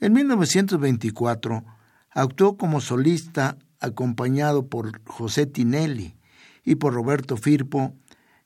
En 0.00 0.14
1924 0.14 1.62
actuó 2.08 2.56
como 2.56 2.80
solista 2.80 3.58
acompañado 3.78 4.66
por 4.66 5.02
José 5.04 5.44
Tinelli 5.44 6.16
y 6.64 6.76
por 6.76 6.94
Roberto 6.94 7.36
Firpo 7.36 7.94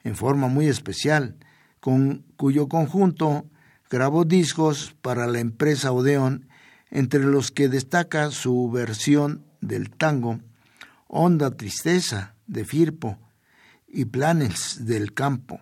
en 0.03 0.17
forma 0.17 0.49
muy 0.49 0.67
especial, 0.67 1.37
con 1.79 2.25
cuyo 2.37 2.69
conjunto 2.69 3.47
grabó 3.89 4.25
discos 4.25 4.97
para 5.03 5.29
la 5.29 5.39
empresa 5.39 5.93
Odeón, 5.93 6.49
entre 6.91 7.21
los 7.21 7.53
que 7.53 7.69
destaca 7.69 8.33
su 8.33 8.73
versión 8.73 9.45
del 9.61 9.89
tango 9.89 10.41
Honda 11.07 11.53
Tristeza 11.53 12.35
de 12.49 12.65
Firpo 12.65 13.21
y 13.87 14.07
Planes 14.07 14.85
del 14.85 15.15
Campo 15.15 15.61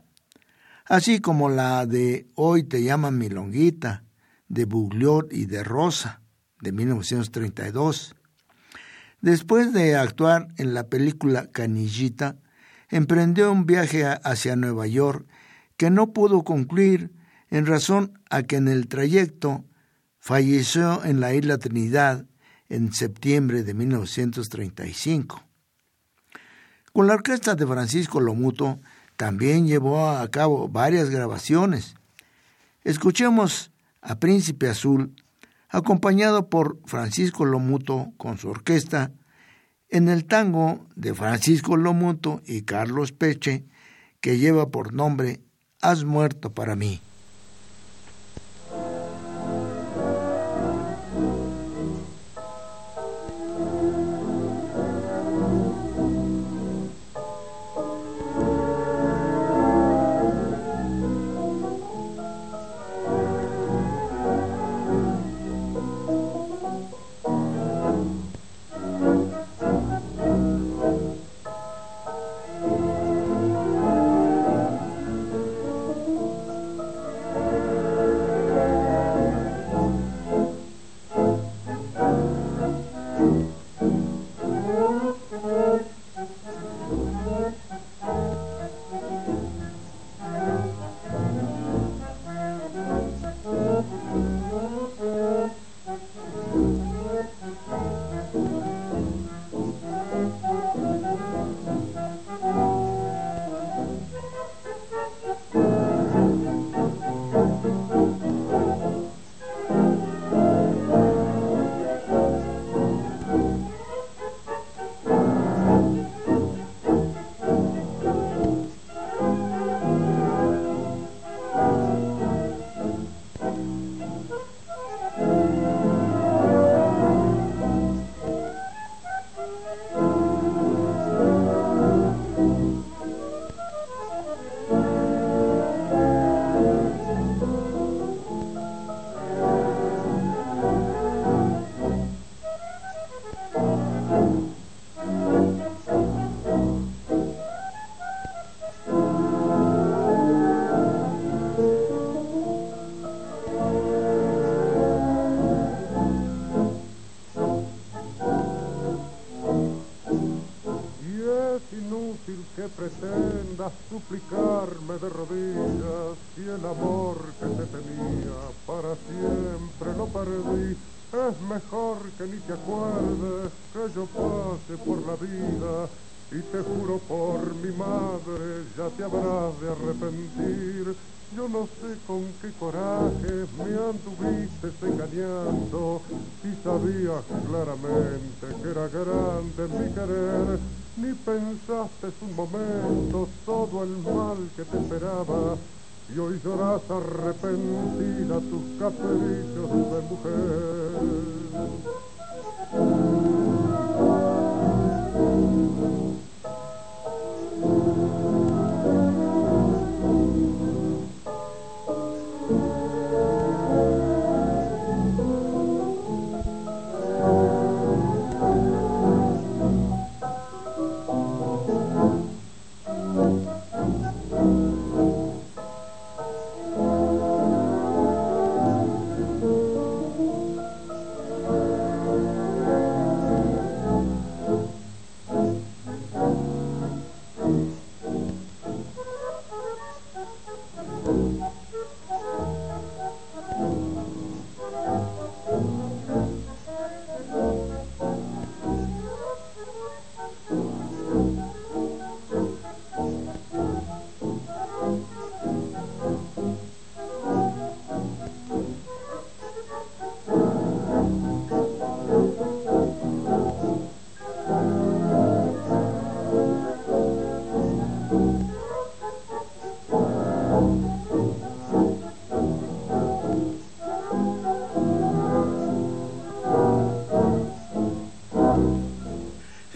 así 0.88 1.20
como 1.20 1.48
la 1.48 1.86
de 1.86 2.26
Hoy 2.34 2.64
te 2.64 2.82
llaman 2.82 3.18
Milonguita, 3.18 4.04
de 4.48 4.64
Bugliot 4.64 5.32
y 5.32 5.46
de 5.46 5.62
Rosa, 5.62 6.22
de 6.60 6.72
1932. 6.72 8.16
Después 9.20 9.72
de 9.72 9.96
actuar 9.96 10.48
en 10.56 10.74
la 10.74 10.88
película 10.88 11.50
Canillita, 11.50 12.36
emprendió 12.88 13.52
un 13.52 13.66
viaje 13.66 14.04
hacia 14.06 14.56
Nueva 14.56 14.86
York 14.86 15.26
que 15.76 15.90
no 15.90 16.12
pudo 16.12 16.42
concluir 16.42 17.12
en 17.50 17.66
razón 17.66 18.18
a 18.30 18.42
que 18.42 18.56
en 18.56 18.68
el 18.68 18.88
trayecto 18.88 19.64
falleció 20.18 21.04
en 21.04 21.20
la 21.20 21.34
isla 21.34 21.58
Trinidad 21.58 22.26
en 22.68 22.92
septiembre 22.92 23.62
de 23.62 23.74
1935. 23.74 25.44
Con 26.92 27.06
la 27.06 27.14
orquesta 27.14 27.54
de 27.54 27.66
Francisco 27.66 28.20
Lomuto 28.20 28.80
también 29.18 29.66
llevó 29.66 30.10
a 30.10 30.30
cabo 30.30 30.68
varias 30.68 31.10
grabaciones. 31.10 31.96
Escuchemos 32.84 33.72
a 34.00 34.20
Príncipe 34.20 34.68
Azul, 34.68 35.16
acompañado 35.68 36.48
por 36.48 36.78
Francisco 36.86 37.44
Lomuto 37.44 38.12
con 38.16 38.38
su 38.38 38.48
orquesta, 38.48 39.10
en 39.88 40.08
el 40.08 40.24
tango 40.24 40.86
de 40.94 41.14
Francisco 41.14 41.76
Lomuto 41.76 42.42
y 42.46 42.62
Carlos 42.62 43.10
Peche, 43.10 43.64
que 44.20 44.38
lleva 44.38 44.70
por 44.70 44.94
nombre 44.94 45.40
Has 45.80 46.04
muerto 46.04 46.54
para 46.54 46.76
mí. 46.76 47.00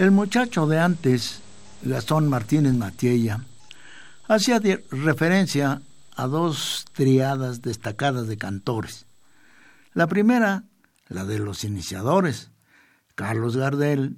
El 0.02 0.10
muchacho 0.10 0.66
de 0.66 0.80
antes, 0.80 1.42
Gastón 1.82 2.28
Martínez 2.28 2.74
Matiella, 2.74 3.44
hacía 4.26 4.60
referencia 4.90 5.80
a 6.16 6.26
dos 6.26 6.86
triadas 6.92 7.62
destacadas 7.62 8.26
de 8.26 8.36
cantores. 8.36 9.06
La 9.94 10.08
primera, 10.08 10.64
la 11.06 11.24
de 11.24 11.38
los 11.38 11.62
iniciadores, 11.62 12.50
Carlos 13.14 13.56
Gardel, 13.56 14.16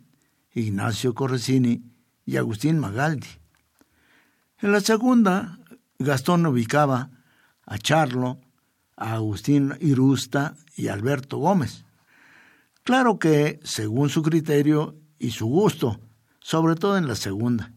Ignacio 0.55 1.13
Corresini 1.13 1.83
y 2.25 2.39
Agustín 2.39 2.79
Magaldi. 2.79 3.29
En 4.63 4.73
la 4.73 4.81
segunda, 4.81 5.59
Gastón 5.99 6.47
ubicaba 6.47 7.11
a 7.67 7.77
Charlo, 7.77 8.41
a 8.97 9.13
Agustín 9.13 9.75
Irusta 9.81 10.57
y 10.77 10.89
Alberto 10.89 11.37
Gómez. 11.37 11.85
Claro 12.85 13.19
que, 13.19 13.61
según 13.65 14.09
su 14.09 14.23
criterio, 14.23 14.97
y 15.25 15.31
su 15.31 15.47
gusto, 15.47 16.01
sobre 16.41 16.75
todo 16.75 16.99
en 16.99 17.09
la 17.09 17.17
segunda. 17.17 17.73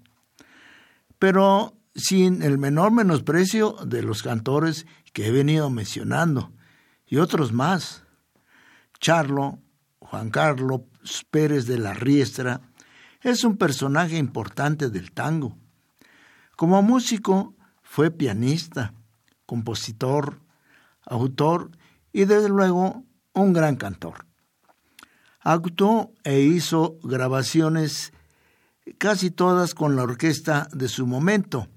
Pero 1.18 1.78
sin 1.96 2.44
el 2.44 2.58
menor 2.58 2.92
menosprecio 2.92 3.74
de 3.86 4.04
los 4.04 4.22
cantores 4.22 4.86
que 5.14 5.28
he 5.28 5.32
venido 5.32 5.70
mencionando, 5.70 6.52
y 7.08 7.18
otros 7.18 7.54
más. 7.54 8.04
Charlo, 9.00 9.60
Juan 10.00 10.30
Carlos 10.30 10.82
Pérez 11.32 11.66
de 11.66 11.80
la 11.80 11.94
Riestra, 11.94 12.62
es 13.22 13.44
un 13.44 13.58
personaje 13.58 14.18
importante 14.18 14.90
del 14.90 15.12
tango. 15.12 15.58
Como 16.56 16.82
músico 16.82 17.56
fue 17.82 18.12
pianista, 18.12 18.94
compositor, 19.46 20.42
autor 21.06 21.72
y 22.12 22.26
desde 22.26 22.50
luego 22.50 23.06
un 23.34 23.54
gran 23.54 23.76
cantor. 23.78 24.27
Actuó 25.50 26.12
e 26.26 26.42
hizo 26.42 27.00
grabaciones 27.04 28.12
casi 28.98 29.32
todas 29.32 29.74
con 29.74 29.96
la 29.96 30.04
orquesta 30.04 30.68
de 30.74 30.90
su 30.90 31.08
momento, 31.08 31.70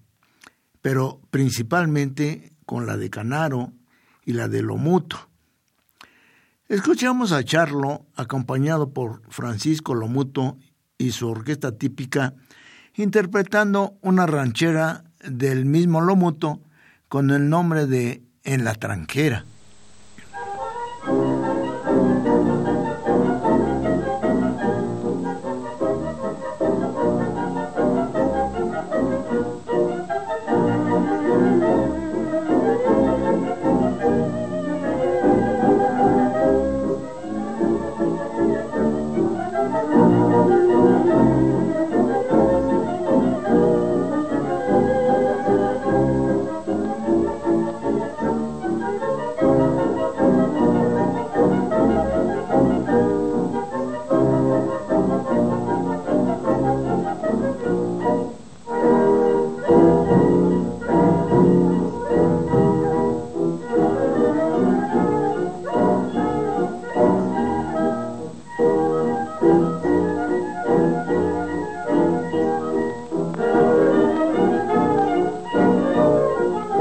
pero 0.83 1.21
principalmente 1.31 2.53
con 2.66 2.89
la 2.89 2.97
de 2.97 3.11
Canaro 3.11 3.73
y 4.25 4.33
la 4.33 4.49
de 4.49 4.62
Lomuto. 4.62 5.18
Escuchamos 6.66 7.31
a 7.31 7.45
Charlo 7.45 8.07
acompañado 8.16 8.93
por 8.93 9.23
Francisco 9.29 9.95
Lomuto 9.95 10.59
y 10.99 11.12
su 11.12 11.29
orquesta 11.29 11.79
típica 11.79 12.35
interpretando 12.97 13.99
una 14.01 14.27
ranchera 14.27 15.05
del 15.25 15.64
mismo 15.64 16.01
Lomuto 16.01 16.61
con 17.09 17.31
el 17.31 17.49
nombre 17.49 17.87
de 17.87 18.25
En 18.43 18.64
la 18.64 18.75
tranquera. 18.75 19.45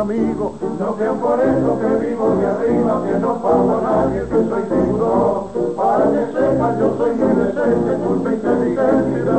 amigo. 0.00 0.54
No 0.78 0.94
creo 0.94 1.14
por 1.14 1.40
eso 1.40 1.78
que 1.80 2.06
vivo 2.06 2.36
de 2.36 2.46
arriba, 2.46 3.02
que 3.04 3.18
no 3.18 3.42
pago 3.42 3.78
a 3.78 3.82
nadie, 3.82 4.20
que 4.20 4.48
soy 4.48 4.62
tiburón. 4.62 5.48
Para 5.76 6.04
que 6.10 6.26
sepan, 6.32 6.78
yo 6.78 6.94
soy 6.96 7.12
muy 7.16 7.34
decente, 7.44 7.94
culpa 8.06 8.32
inteligente 8.32 9.10
y 9.10 9.22
de 9.24 9.30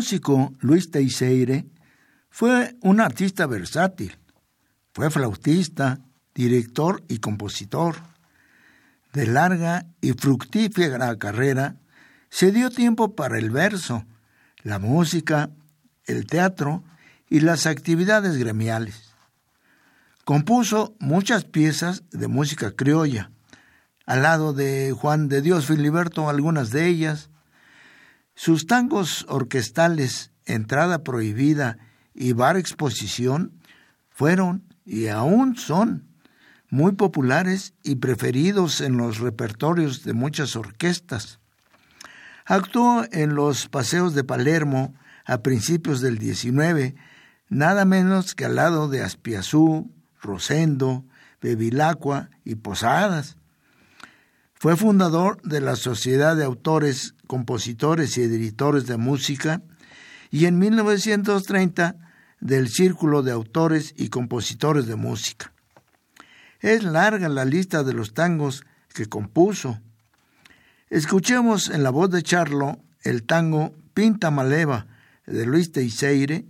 músico 0.00 0.54
Luis 0.60 0.90
Teixeire 0.90 1.66
fue 2.30 2.74
un 2.80 3.02
artista 3.02 3.46
versátil. 3.46 4.16
Fue 4.94 5.10
flautista, 5.10 5.98
director 6.34 7.02
y 7.06 7.18
compositor. 7.18 7.96
De 9.12 9.26
larga 9.26 9.84
y 10.00 10.12
fructífera 10.12 11.18
carrera, 11.18 11.76
se 12.30 12.50
dio 12.50 12.70
tiempo 12.70 13.14
para 13.14 13.36
el 13.36 13.50
verso, 13.50 14.06
la 14.62 14.78
música, 14.78 15.50
el 16.06 16.26
teatro 16.26 16.82
y 17.28 17.40
las 17.40 17.66
actividades 17.66 18.38
gremiales. 18.38 19.12
Compuso 20.24 20.94
muchas 20.98 21.44
piezas 21.44 22.04
de 22.10 22.26
música 22.26 22.70
criolla, 22.70 23.32
al 24.06 24.22
lado 24.22 24.54
de 24.54 24.94
Juan 24.98 25.28
de 25.28 25.42
Dios 25.42 25.66
Filiberto 25.66 26.30
algunas 26.30 26.70
de 26.70 26.86
ellas. 26.86 27.28
Sus 28.42 28.66
tangos 28.66 29.26
orquestales, 29.28 30.30
Entrada 30.46 31.04
Prohibida 31.04 31.76
y 32.14 32.32
Bar 32.32 32.56
Exposición, 32.56 33.52
fueron 34.08 34.64
y 34.86 35.08
aún 35.08 35.58
son 35.58 36.06
muy 36.70 36.92
populares 36.92 37.74
y 37.82 37.96
preferidos 37.96 38.80
en 38.80 38.96
los 38.96 39.18
repertorios 39.18 40.04
de 40.04 40.14
muchas 40.14 40.56
orquestas. 40.56 41.38
Actuó 42.46 43.04
en 43.12 43.34
los 43.34 43.68
paseos 43.68 44.14
de 44.14 44.24
Palermo 44.24 44.94
a 45.26 45.42
principios 45.42 46.00
del 46.00 46.16
19, 46.16 46.94
nada 47.50 47.84
menos 47.84 48.34
que 48.34 48.46
al 48.46 48.56
lado 48.56 48.88
de 48.88 49.02
Aspiazú, 49.02 49.92
Rosendo, 50.18 51.04
Bevilacqua 51.42 52.30
y 52.46 52.54
Posadas. 52.54 53.36
Fue 54.54 54.78
fundador 54.78 55.42
de 55.42 55.60
la 55.60 55.76
Sociedad 55.76 56.36
de 56.36 56.44
Autores, 56.44 57.14
Compositores 57.30 58.18
y 58.18 58.22
Editores 58.22 58.88
de 58.88 58.96
Música 58.96 59.62
y 60.32 60.46
en 60.46 60.58
1930 60.58 61.94
del 62.40 62.68
Círculo 62.68 63.22
de 63.22 63.30
Autores 63.30 63.94
y 63.96 64.08
Compositores 64.08 64.88
de 64.88 64.96
Música. 64.96 65.52
Es 66.58 66.82
larga 66.82 67.28
la 67.28 67.44
lista 67.44 67.84
de 67.84 67.92
los 67.92 68.14
tangos 68.14 68.64
que 68.92 69.06
compuso. 69.06 69.78
Escuchemos 70.88 71.70
en 71.70 71.84
la 71.84 71.90
voz 71.90 72.10
de 72.10 72.24
Charlo 72.24 72.80
el 73.04 73.22
tango 73.22 73.76
Pinta 73.94 74.32
Maleva 74.32 74.88
de 75.24 75.46
Luis 75.46 75.70
Teixeire. 75.70 76.46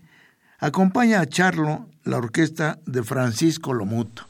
Acompaña 0.61 1.21
a 1.21 1.27
Charlo 1.27 1.91
la 2.05 2.17
orquesta 2.17 2.79
de 2.87 3.03
Francisco 3.03 3.75
Lomuto. 3.75 4.27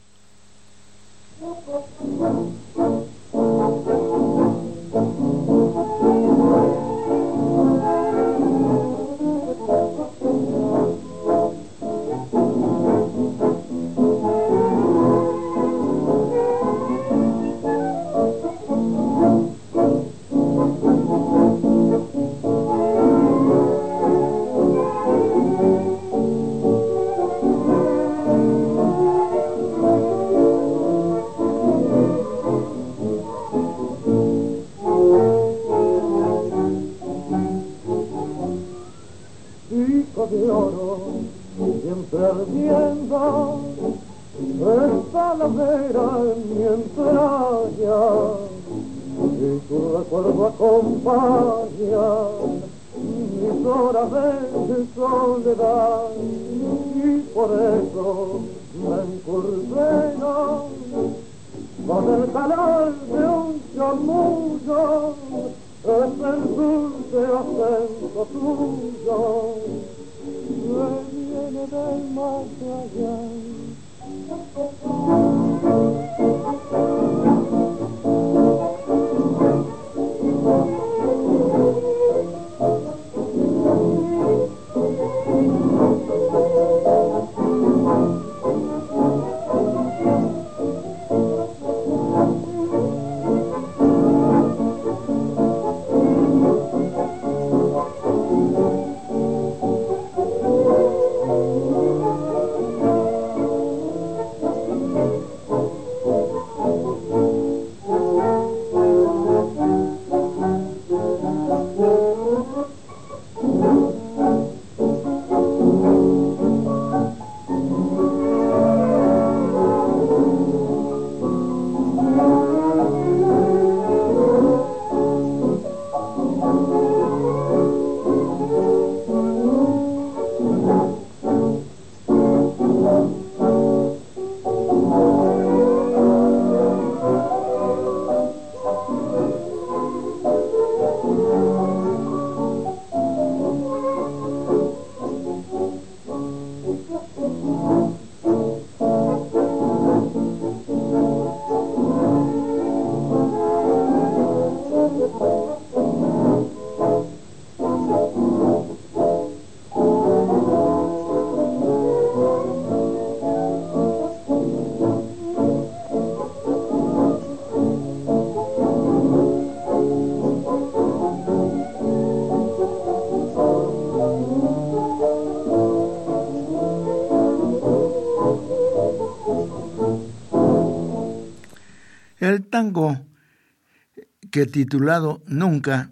Titulado 184.45 185.23
Nunca, 185.25 185.91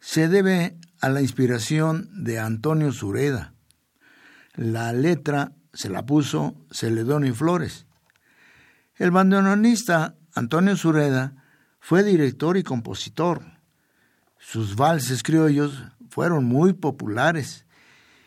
se 0.00 0.28
debe 0.28 0.78
a 1.00 1.08
la 1.08 1.20
inspiración 1.20 2.08
de 2.24 2.38
Antonio 2.38 2.92
Sureda. 2.92 3.54
La 4.54 4.92
letra 4.92 5.52
se 5.72 5.90
la 5.90 6.06
puso 6.06 6.56
Celedonio 6.70 7.34
Flores. 7.34 7.86
El 8.94 9.10
bandoneonista 9.10 10.16
Antonio 10.34 10.76
Sureda 10.76 11.44
fue 11.80 12.02
director 12.02 12.56
y 12.56 12.62
compositor. 12.62 13.42
Sus 14.38 14.76
valses 14.76 15.22
criollos 15.22 15.84
fueron 16.08 16.44
muy 16.44 16.72
populares 16.72 17.66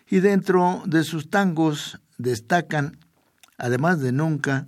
y 0.07 0.19
dentro 0.19 0.83
de 0.85 1.03
sus 1.03 1.29
tangos 1.29 1.99
destacan, 2.17 2.99
además 3.57 3.99
de 3.99 4.11
Nunca, 4.11 4.67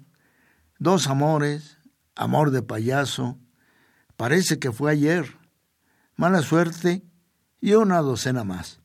Dos 0.79 1.07
Amores, 1.07 1.77
Amor 2.15 2.51
de 2.51 2.61
payaso, 2.61 3.37
parece 4.21 4.59
que 4.59 4.71
fue 4.71 4.91
ayer, 4.91 5.35
mala 6.15 6.43
suerte 6.43 7.01
y 7.59 7.73
una 7.73 8.01
docena 8.01 8.43
más. 8.43 8.79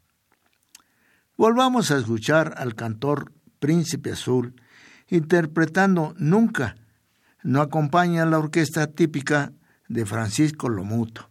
Volvamos 1.36 1.90
a 1.90 1.98
escuchar 1.98 2.54
al 2.56 2.74
cantor 2.74 3.34
Príncipe 3.58 4.12
Azul 4.12 4.58
interpretando 5.08 6.14
Nunca. 6.16 6.76
No 7.42 7.60
acompaña 7.60 8.24
la 8.24 8.38
orquesta 8.38 8.86
típica 8.86 9.52
de 9.88 10.06
Francisco 10.06 10.70
Lomuto. 10.70 11.28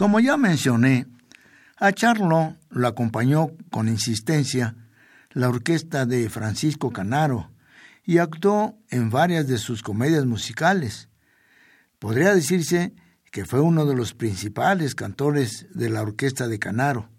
Como 0.00 0.18
ya 0.18 0.38
mencioné, 0.38 1.06
a 1.76 1.92
Charlo 1.92 2.56
lo 2.70 2.88
acompañó 2.88 3.50
con 3.70 3.86
insistencia 3.86 4.74
la 5.32 5.50
orquesta 5.50 6.06
de 6.06 6.30
Francisco 6.30 6.90
Canaro 6.90 7.50
y 8.02 8.16
actuó 8.16 8.78
en 8.88 9.10
varias 9.10 9.46
de 9.46 9.58
sus 9.58 9.82
comedias 9.82 10.24
musicales. 10.24 11.10
Podría 11.98 12.34
decirse 12.34 12.94
que 13.30 13.44
fue 13.44 13.60
uno 13.60 13.84
de 13.84 13.94
los 13.94 14.14
principales 14.14 14.94
cantores 14.94 15.66
de 15.74 15.90
la 15.90 16.00
orquesta 16.00 16.48
de 16.48 16.58
Canaro. 16.58 17.10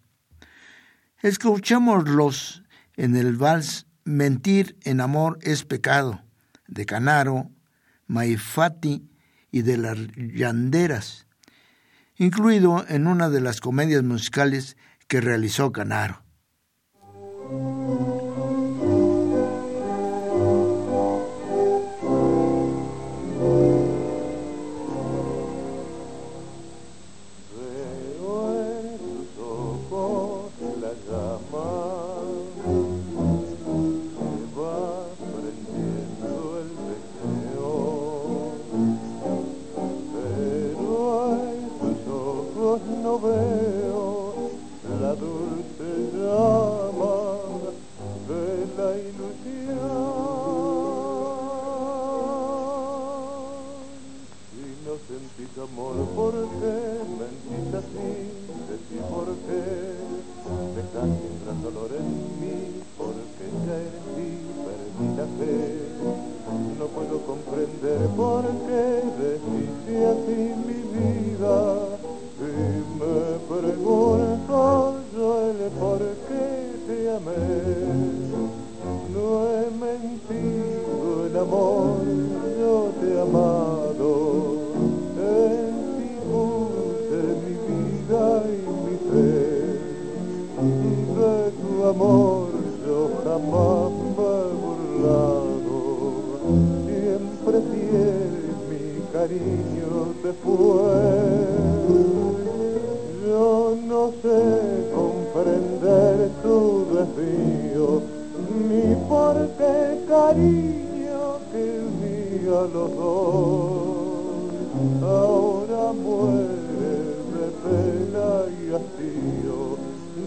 Escuchémoslos 1.21 2.63
en 2.95 3.15
el 3.15 3.37
vals 3.37 3.85
Mentir 4.05 4.75
en 4.81 5.01
amor 5.01 5.37
es 5.43 5.65
pecado, 5.65 6.23
de 6.67 6.87
Canaro, 6.87 7.51
Maifati 8.07 9.07
y 9.51 9.61
de 9.61 9.77
las 9.77 9.99
Llanderas 10.15 11.27
incluido 12.17 12.85
en 12.87 13.07
una 13.07 13.29
de 13.29 13.41
las 13.41 13.61
comedias 13.61 14.03
musicales 14.03 14.77
que 15.07 15.21
realizó 15.21 15.71
Canaro. 15.71 16.23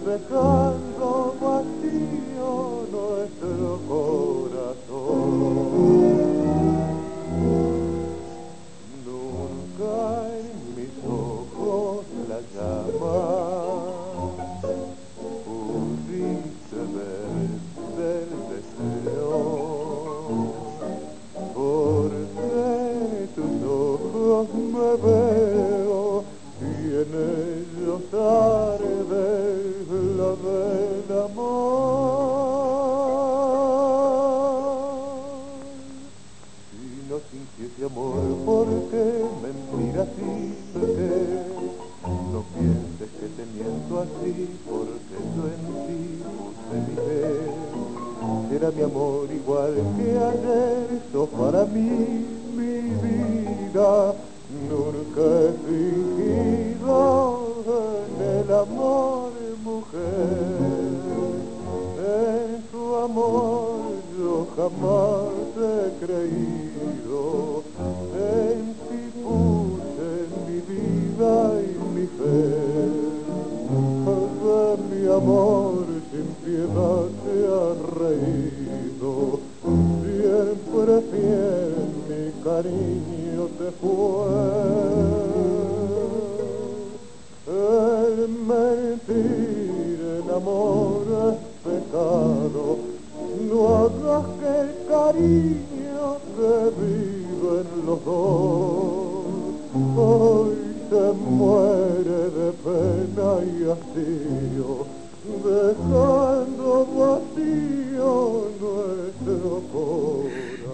because 0.05 0.84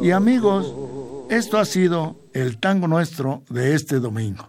Y 0.03 0.13
amigos, 0.13 0.75
esto 1.29 1.59
ha 1.59 1.67
sido 1.67 2.17
el 2.33 2.59
tango 2.59 2.89
nuestro 2.89 3.43
de 3.51 3.75
este 3.75 4.01
domingo. 4.01 4.49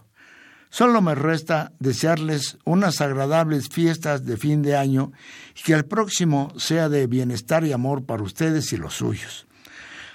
Solo 0.70 1.02
me 1.02 1.14
resta 1.14 1.72
desearles 1.78 2.56
unas 2.64 3.02
agradables 3.02 3.68
fiestas 3.68 4.24
de 4.24 4.38
fin 4.38 4.62
de 4.62 4.76
año 4.76 5.12
y 5.54 5.62
que 5.62 5.74
el 5.74 5.84
próximo 5.84 6.50
sea 6.56 6.88
de 6.88 7.06
bienestar 7.06 7.64
y 7.64 7.72
amor 7.72 8.06
para 8.06 8.22
ustedes 8.22 8.72
y 8.72 8.78
los 8.78 8.94
suyos. 8.94 9.46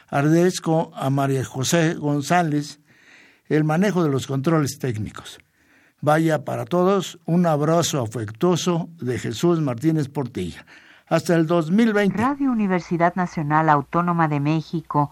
Agradezco 0.09 0.91
a 0.95 1.11
María 1.11 1.45
José 1.45 1.93
González 1.93 2.79
el 3.47 3.63
manejo 3.63 4.03
de 4.03 4.09
los 4.09 4.25
controles 4.25 4.79
técnicos. 4.79 5.38
Vaya 6.01 6.45
para 6.45 6.65
todos 6.65 7.19
un 7.25 7.45
abrazo 7.45 8.01
afectuoso 8.01 8.89
de 8.99 9.19
Jesús 9.19 9.61
Martínez 9.61 10.09
Portilla. 10.09 10.65
Hasta 11.05 11.35
el 11.35 11.45
2020. 11.45 12.17
Radio 12.17 12.51
Universidad 12.51 13.13
Nacional 13.15 13.69
Autónoma 13.69 14.27
de 14.27 14.39
México 14.39 15.11